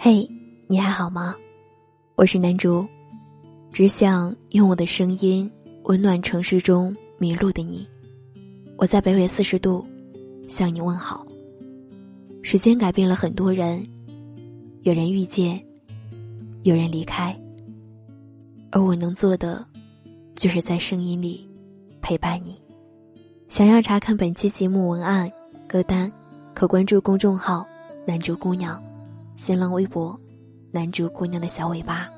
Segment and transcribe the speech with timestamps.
[0.00, 0.24] 嘿，
[0.68, 1.34] 你还好吗？
[2.14, 2.86] 我是南竹，
[3.72, 5.50] 只想用我的声音
[5.86, 7.84] 温暖城市中迷路的你。
[8.76, 9.84] 我在北纬四十度
[10.48, 11.26] 向你问好。
[12.44, 13.84] 时间改变了很多人，
[14.82, 15.60] 有人遇见，
[16.62, 17.36] 有人离开，
[18.70, 19.66] 而我能做的，
[20.36, 21.44] 就是在声音里
[22.00, 22.56] 陪伴你。
[23.48, 25.28] 想要查看本期节目文案、
[25.66, 26.10] 歌单，
[26.54, 27.66] 可关注公众号
[28.06, 28.80] “南竹姑娘”，
[29.38, 30.18] 新浪微博
[30.72, 32.08] “南竹姑娘的小尾巴”。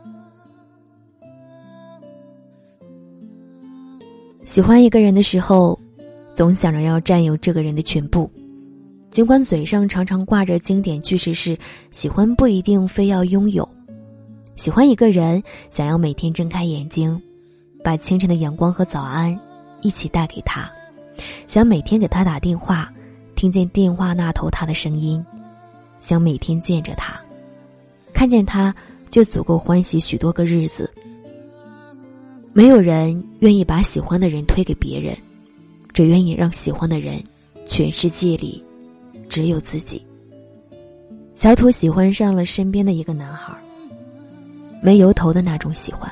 [4.46, 5.78] 喜欢一个人的时候，
[6.34, 8.28] 总想着要占有这个人的全部，
[9.10, 11.56] 尽管嘴上常常挂着经典句式是
[11.92, 13.68] “喜欢不一定非要拥有”。
[14.56, 17.20] 喜欢一个人，想要每天睁开眼睛，
[17.84, 19.38] 把清晨的阳光和早安
[19.82, 20.70] 一起带给他。
[21.46, 22.90] 想每天给他打电话，
[23.36, 25.22] 听见电话那头他的声音；
[26.00, 27.20] 想每天见着他，
[28.12, 28.74] 看见他
[29.10, 30.92] 就足够欢喜许多个日子。
[32.52, 35.16] 没有人愿意把喜欢的人推给别人，
[35.92, 37.22] 只愿意让喜欢的人，
[37.64, 38.64] 全世界里
[39.28, 40.04] 只有自己。
[41.34, 43.56] 小土喜欢上了身边的一个男孩，
[44.82, 46.10] 没由头的那种喜欢。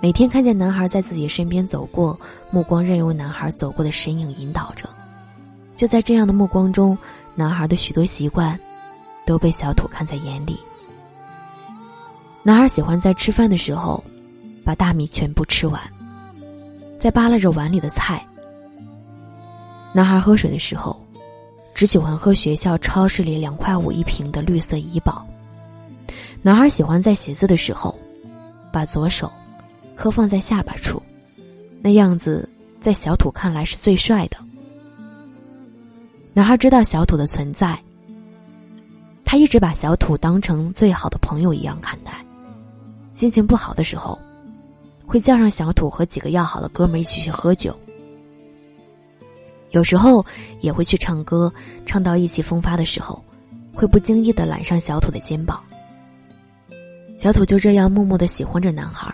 [0.00, 2.18] 每天看见男孩在自己身边走过，
[2.50, 4.88] 目光任由男孩走过的身影引导着。
[5.76, 6.98] 就在这样的目光中，
[7.36, 8.58] 男孩的许多习惯
[9.26, 10.58] 都被小土看在眼里。
[12.42, 14.02] 男孩喜欢在吃饭的时候
[14.64, 15.80] 把大米全部吃完，
[16.98, 18.24] 在扒拉着碗里的菜。
[19.92, 21.00] 男孩喝水的时候，
[21.74, 25.26] 只喜欢喝学校超市里两块五一瓶的绿色怡宝。
[26.40, 27.98] 男孩喜欢在写字的时候，
[28.72, 29.30] 把左手。
[29.94, 31.00] 磕放在下巴处，
[31.82, 32.48] 那样子
[32.80, 34.36] 在小土看来是最帅的。
[36.32, 37.78] 男孩知道小土的存在，
[39.32, 42.22] 他一直把小土当成最好的朋友一样看待。
[43.14, 44.20] 心情不好的时候，
[45.06, 47.74] 会叫上小土和几个要好的哥们一起去喝酒。
[49.70, 50.22] 有时候
[50.60, 51.50] 也会去唱歌，
[51.86, 53.24] 唱到意气风发的时候，
[53.72, 55.64] 会不经意的揽上小土的肩膀。
[57.16, 59.10] 小土就这样默默的喜欢着男孩。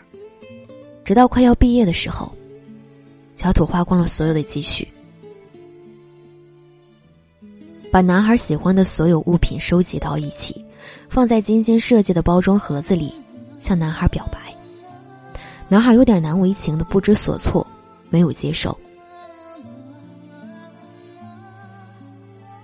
[1.05, 2.35] 直到快要毕业的时候，
[3.37, 4.89] 小土花光了所有的积蓄，
[7.91, 10.65] 把男孩喜欢的所有物品收集到一起，
[11.09, 13.13] 放在精心设计的包装盒子里，
[13.59, 14.39] 向男孩表白。
[15.69, 17.67] 男孩有点难为情的不知所措，
[18.11, 18.77] 没有接受，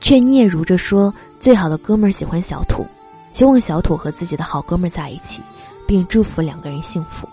[0.00, 2.86] 却嗫嚅着说：“最好的哥们儿喜欢小土，
[3.30, 5.42] 希望小土和自己的好哥们儿在一起，
[5.86, 7.26] 并祝福两个人幸福。”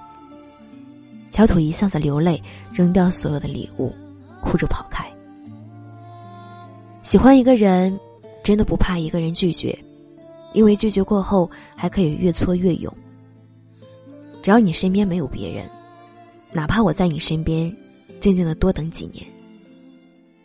[1.29, 2.41] 小土一下子流泪，
[2.71, 3.93] 扔掉所有的礼物，
[4.41, 5.10] 哭着跑开。
[7.01, 7.99] 喜欢一个人，
[8.43, 9.77] 真的不怕一个人拒绝，
[10.53, 12.93] 因为拒绝过后还可以越挫越勇。
[14.43, 15.67] 只要你身边没有别人，
[16.51, 17.75] 哪怕我在你身边，
[18.19, 19.25] 静静的多等几年。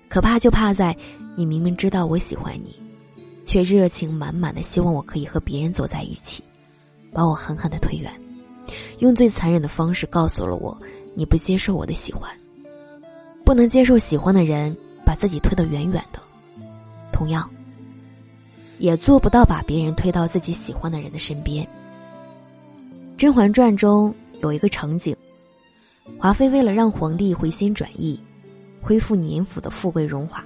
[0.09, 0.97] 可怕就怕在
[1.37, 2.75] 你明明知道我喜欢你，
[3.44, 6.43] 却热情满满的希望我可以和别人走在一起，
[7.12, 8.11] 把我狠狠的推远。
[9.00, 10.77] 用最残忍的方式告诉了我，
[11.15, 12.31] 你不接受我的喜欢，
[13.44, 14.75] 不能接受喜欢的人
[15.05, 16.21] 把自己推得远远的，
[17.16, 17.49] 同样，
[18.78, 21.65] 也做不到把别人推到自己喜欢的人的身边。
[23.16, 25.16] 《甄嬛传》中有一个场景，
[26.19, 28.21] 华妃为了让皇帝回心转意，
[28.82, 30.44] 恢复年府的富贵荣华，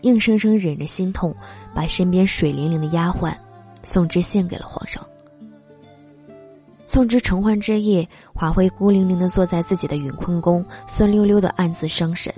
[0.00, 1.36] 硬生生忍着心痛，
[1.74, 3.36] 把身边水灵灵的丫鬟
[3.82, 5.06] 宋芝献给了皇上。
[6.86, 12.34] 宋之承欢之夜，华妃孤零零的坐在自己的云坤宫，酸溜溜的暗自伤神。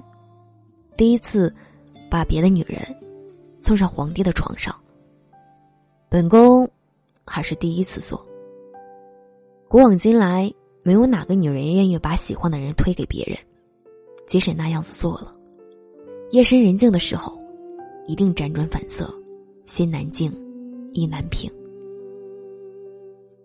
[0.97, 1.55] 第一次，
[2.11, 2.83] 把别的女人
[3.63, 4.75] 送上皇帝的床上。
[6.11, 6.69] 本宫
[7.25, 8.23] 还是第一次做。
[9.69, 10.53] 古往今来，
[10.83, 13.39] 没有哪个女人愿意把喜欢的人推给别人，
[14.27, 15.35] 即使那样子做了，
[16.33, 17.41] 夜深人静的时候，
[18.07, 19.09] 一定辗转反侧，
[19.65, 20.31] 心难静，
[20.93, 21.51] 意难平。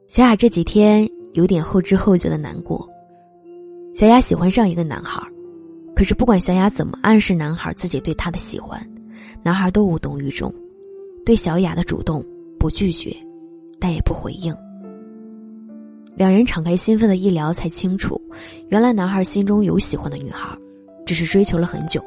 [0.07, 2.85] 小雅这几天有点后知后觉的难过。
[3.93, 5.21] 小雅喜欢上一个男孩，
[5.95, 8.77] 可是不管小雅怎么暗示男孩自己对她的喜欢，
[9.43, 10.53] 男孩都无动于衷，
[11.25, 12.23] 对小雅的主动
[12.59, 13.15] 不拒绝，
[13.79, 14.55] 但也不回应。
[16.15, 18.19] 两人敞开心扉的一聊，才清楚，
[18.69, 20.57] 原来男孩心中有喜欢的女孩，
[21.05, 22.03] 只是追求了很久，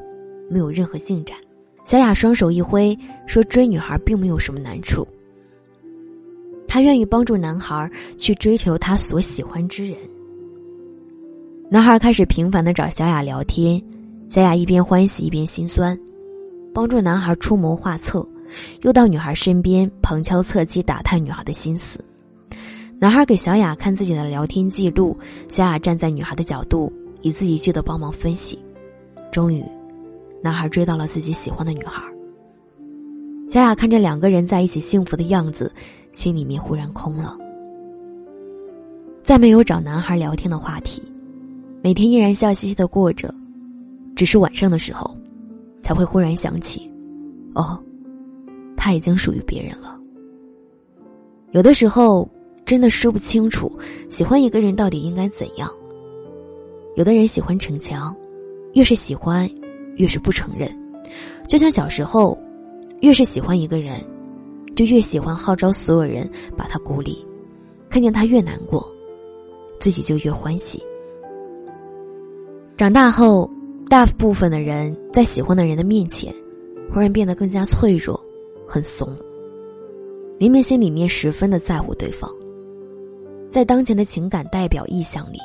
[0.48, 1.36] 没有任何进展。
[1.84, 2.96] 小雅双手一挥，
[3.26, 5.06] 说：“追女孩并没有什么难处。”
[6.68, 9.96] 他愿意帮助男孩去追求他所喜欢之人。
[11.68, 13.82] 男孩开始频繁的找小雅聊天，
[14.28, 15.98] 小雅一边欢喜一边心酸，
[16.72, 18.26] 帮助男孩出谋划策，
[18.82, 22.02] 又到女孩身边旁敲侧击打探女孩的心思。
[22.98, 25.16] 男孩给小雅看自己的聊天记录，
[25.48, 28.58] 小雅站在女孩的角度，一字一句的帮忙分析。
[29.32, 29.64] 终于，
[30.42, 32.02] 男孩追到了自己喜欢的女孩。
[33.48, 35.72] 小雅看着两个人在一起幸福的样子，
[36.12, 37.36] 心里面忽然空了。
[39.22, 41.02] 再没有找男孩聊天的话题，
[41.82, 43.34] 每天依然笑嘻嘻的过着，
[44.14, 45.16] 只是晚上的时候，
[45.82, 46.90] 才会忽然想起，
[47.54, 47.78] 哦，
[48.76, 49.98] 他已经属于别人了。
[51.52, 52.28] 有的时候
[52.64, 53.70] 真的说不清楚，
[54.08, 55.70] 喜欢一个人到底应该怎样。
[56.96, 58.14] 有的人喜欢逞强，
[58.74, 59.48] 越是喜欢，
[59.96, 60.70] 越是不承认，
[61.48, 62.38] 就像小时候。
[63.00, 63.98] 越是喜欢一个人，
[64.76, 67.24] 就越喜欢号召所有人把他孤立，
[67.88, 68.86] 看见他越难过，
[69.80, 70.82] 自己就越欢喜。
[72.76, 73.50] 长大后，
[73.90, 76.32] 大部分的人在喜欢的人的面前，
[76.94, 78.18] 忽然变得更加脆弱，
[78.64, 79.12] 很怂。
[80.38, 82.30] 明明心里面十分的在乎对方，
[83.50, 85.40] 在当前的情感代表意向里，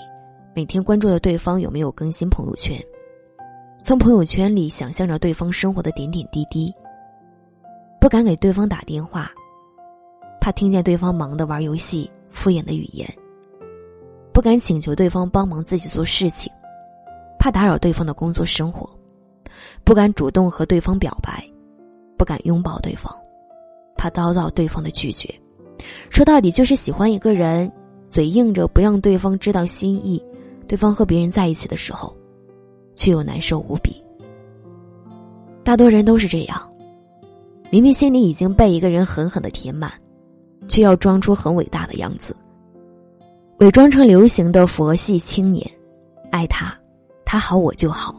[0.55, 2.79] 每天关注着对方有没有更新朋友圈，
[3.83, 6.71] 从朋友圈里想象着对方生活的点点滴滴。
[7.99, 9.31] 不敢给对方打电话，
[10.39, 13.09] 怕听见对方忙的玩游戏、敷衍的语言；
[14.31, 16.53] 不敢请求对方帮忙自己做事情，
[17.45, 18.89] 怕打扰对方的工作生活；
[19.83, 21.47] 不敢主动和对方表白，
[22.17, 23.15] 不敢拥抱对方，
[23.95, 25.31] 怕遭到对方的拒绝。
[26.09, 27.71] 说到底，就是喜欢一个人，
[28.09, 30.19] 嘴硬着不让对方知道心意，
[30.67, 32.17] 对方和别人在一起的时候，
[32.95, 34.03] 却又难受无比。
[35.63, 36.67] 大多人都是这样。
[37.69, 39.93] 明明心里已经被一个人狠狠的填满，
[40.67, 42.35] 却要装出很伟大的样子，
[43.59, 45.69] 伪装成流行的佛系青年，
[46.31, 46.75] 爱他，
[47.35, 48.17] 他好我就好。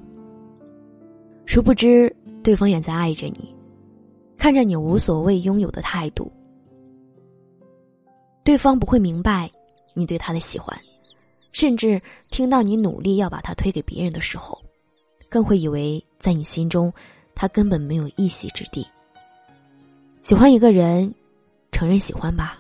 [1.47, 2.15] 殊不知，
[2.45, 3.57] 对方也在爱着你，
[4.37, 6.31] 看着你无所谓拥有的态度。
[8.45, 9.51] 对方不会明白
[9.95, 10.79] 你对他的喜欢，
[11.51, 11.99] 甚至
[12.31, 14.63] 听到你努力要把他推给别人的时候，
[15.31, 16.93] 更会以为在你心中，
[17.35, 18.87] 他根本没有一席之地。
[20.21, 21.11] 喜欢一个人，
[21.73, 22.59] 承认喜欢吧，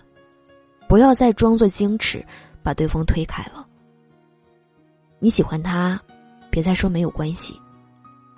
[0.89, 2.25] 不要再装作矜持，
[2.63, 3.69] 把对方推开了。
[5.19, 6.01] 你喜欢他，
[6.57, 7.61] 别再说没有关系，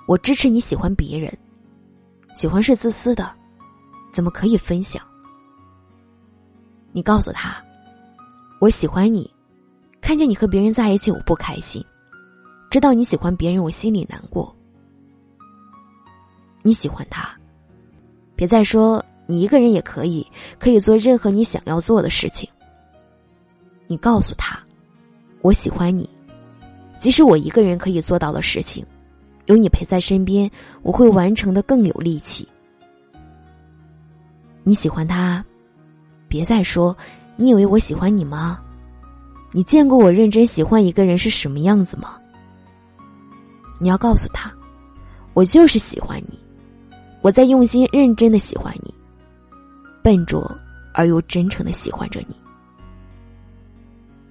[0.08, 1.32] 我支持你喜欢别人。
[2.34, 3.32] 喜欢是自私的，
[4.12, 5.00] 怎么可以分享？
[6.90, 7.62] 你告诉他，
[8.58, 9.32] 我喜欢你，
[10.00, 11.80] 看见你和别人在一起，我不开心，
[12.72, 14.52] 知道你喜欢别人，我心里难过。
[16.62, 17.30] 你喜欢他，
[18.34, 19.00] 别再说。
[19.28, 20.26] 你一个人也可以，
[20.58, 22.50] 可以做任何你想要做的事情。
[23.86, 24.60] 你告诉他，
[25.40, 26.10] 我喜欢你，
[26.98, 28.84] 即使我一个人可以做到的事情，
[29.46, 30.50] 有你陪在身边，
[30.82, 32.46] 我会完成的更有力气。
[34.64, 35.42] 你喜欢他，
[36.26, 36.94] 别再说，
[37.36, 38.60] 你以为我喜欢你吗？
[39.52, 42.18] 你见过我认真喜欢一个人是什么样子吗？
[43.80, 44.52] 你要告诉他，
[45.32, 46.38] 我就是喜欢你，
[47.22, 48.92] 我在用心认真的喜欢你。
[50.02, 50.50] 笨拙
[50.92, 52.36] 而又真诚的喜欢着你。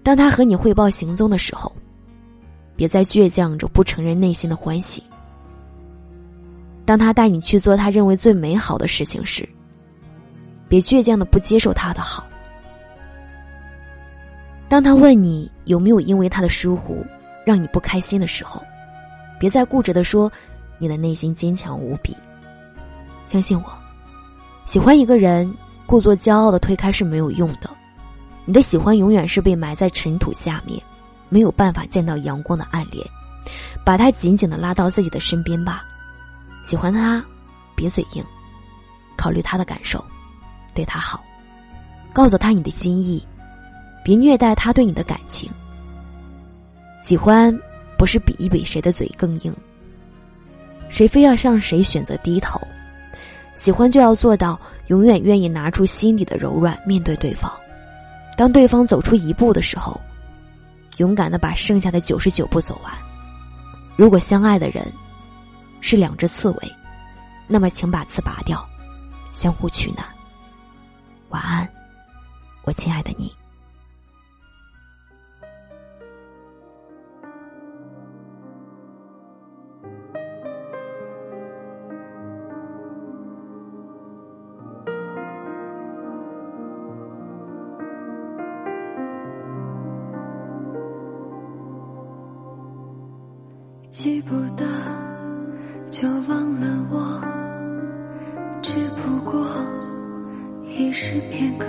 [0.04, 1.75] 当他和你汇报行踪的时候，
[2.77, 5.03] 别再倔强着不承认内心的欢喜。
[6.85, 9.47] 当他带你去做他认为最美好的事情时，
[10.69, 12.25] 别倔强的不接受他的好。
[14.69, 17.06] 当他问你有没有因为他的疏忽
[17.45, 18.63] 让你不开心的时候，
[19.40, 20.31] 别再固执的说
[20.78, 22.16] 你的内心坚强无比。
[23.25, 23.66] 相信我。
[24.66, 25.54] 喜欢一个人，
[25.85, 27.69] 故作骄傲的推开是没有用的。
[28.45, 30.81] 你的喜欢永远是被埋在尘土下面，
[31.30, 33.06] 没有办法见到阳光的暗恋。
[33.86, 35.86] 把他紧紧的拉到自己的身边吧。
[36.68, 37.24] 喜欢他，
[37.76, 38.24] 别嘴硬，
[39.16, 40.04] 考虑他的感受，
[40.74, 41.24] 对他好，
[42.12, 43.26] 告诉他你的心意，
[44.04, 45.50] 别虐待他对你的感情。
[47.02, 47.57] 喜欢
[47.98, 49.56] 不是比一比谁的嘴更硬，
[50.90, 52.60] 谁非要向谁选择低头。
[53.56, 57.50] 喜欢就要做到永远愿意拿出心底的柔软面对对方，
[58.36, 60.00] 当对方走出一步的时候，
[60.97, 62.94] 勇敢的把剩下的九十九步走完。
[63.95, 64.92] 如果相爱的人
[65.81, 66.71] 是两只刺猬，
[67.47, 68.63] 那么请把刺拔掉，
[69.31, 70.06] 相互取暖。
[71.30, 71.68] 晚安，
[72.63, 73.33] 我亲爱的你。
[93.99, 94.63] 记不得，
[95.89, 97.19] 就忘了我，
[98.61, 98.73] 只。
[98.89, 99.47] 不过
[100.63, 101.66] 一时片刻，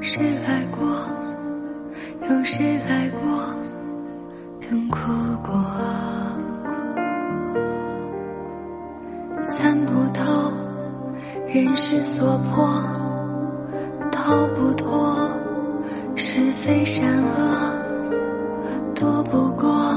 [0.00, 0.86] 谁来过？
[2.30, 3.52] 有谁来过？
[4.60, 4.98] 痛哭
[5.42, 5.52] 过？
[9.48, 10.52] 参不透
[11.48, 12.64] 人世所迫，
[14.12, 15.28] 逃不脱
[16.14, 17.72] 是非善恶，
[18.94, 19.92] 躲不过，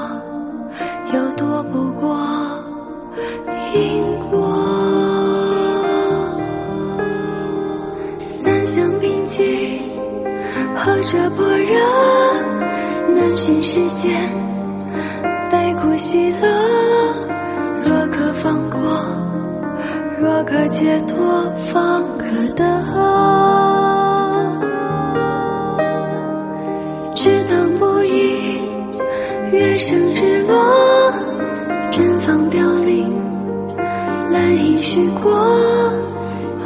[11.11, 11.75] 这般若？
[13.13, 14.09] 难寻世间
[15.49, 16.47] 悲苦喜乐。
[17.85, 18.79] 若可放过，
[20.21, 22.25] 若可解脱，方可
[22.55, 22.63] 得。
[27.13, 28.57] 只当不已，
[29.51, 30.55] 月升日落，
[31.91, 33.21] 绽放凋零，
[34.31, 35.29] 蓝阴虚过，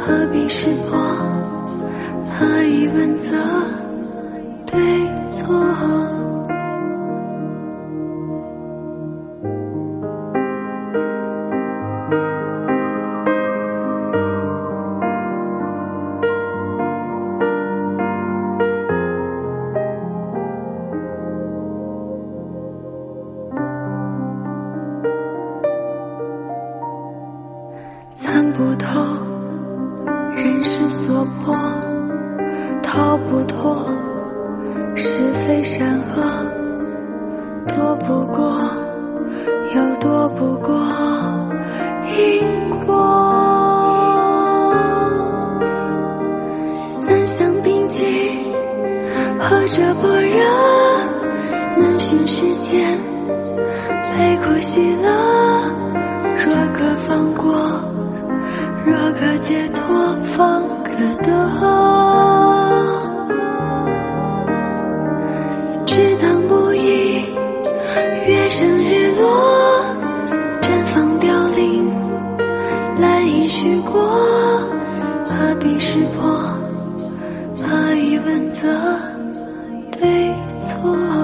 [0.00, 0.96] 何必识破？
[2.38, 3.36] 何以问责
[4.66, 4.78] 对
[5.24, 5.54] 错？
[28.14, 29.00] 参不透
[30.34, 31.54] 人世所迫，
[32.82, 33.86] 逃不脱
[34.96, 35.86] 是非善
[36.16, 36.22] 恶，
[37.68, 38.58] 躲不过，
[39.74, 40.74] 又躲不过
[42.16, 42.94] 因果。
[46.94, 48.06] 三相并济，
[49.38, 50.40] 何者般若？
[51.78, 52.98] 难寻世间
[54.16, 55.08] 悲苦喜乐，
[56.38, 57.52] 若可放过。
[58.86, 59.84] 若可解脱，
[60.22, 60.90] 方可
[61.22, 62.05] 得。
[73.26, 73.92] 你许过
[75.28, 76.30] 何必识破？
[77.60, 78.68] 何以问责？
[79.98, 81.15] 对错。